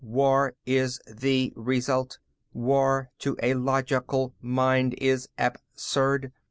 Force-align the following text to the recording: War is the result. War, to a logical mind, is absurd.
War 0.03 0.55
is 0.65 0.99
the 1.05 1.53
result. 1.55 2.17
War, 2.53 3.11
to 3.19 3.37
a 3.43 3.53
logical 3.53 4.33
mind, 4.41 4.95
is 4.97 5.29
absurd. 5.37 6.31